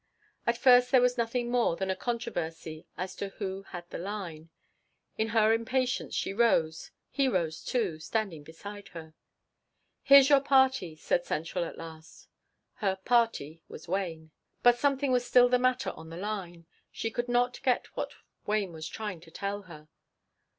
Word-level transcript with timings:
At 0.47 0.57
first 0.57 0.89
there 0.89 0.99
was 0.99 1.15
nothing 1.15 1.51
more 1.51 1.75
than 1.75 1.91
a 1.91 1.95
controversy 1.95 2.87
as 2.97 3.15
to 3.17 3.29
who 3.37 3.61
had 3.61 3.87
the 3.91 3.99
line. 3.99 4.49
In 5.15 5.27
her 5.27 5.53
impatience, 5.53 6.15
she 6.15 6.33
rose; 6.33 6.89
he 7.11 7.27
rose, 7.27 7.63
too, 7.63 7.99
standing 7.99 8.41
beside 8.41 8.87
her. 8.97 9.13
"Here's 10.01 10.27
your 10.27 10.41
party," 10.41 10.95
said 10.95 11.23
central 11.23 11.65
at 11.65 11.77
last. 11.77 12.29
Her 12.77 12.95
"party" 12.95 13.61
was 13.67 13.87
Wayne. 13.87 14.31
But 14.63 14.79
something 14.79 15.11
was 15.11 15.23
still 15.23 15.49
the 15.49 15.59
matter 15.59 15.91
on 15.91 16.09
the 16.09 16.17
line; 16.17 16.65
she 16.91 17.11
could 17.11 17.29
not 17.29 17.61
get 17.61 17.85
what 17.95 18.11
Wayne 18.47 18.73
was 18.73 18.87
trying 18.87 19.19
to 19.19 19.29
tell 19.29 19.61
her. 19.69 19.87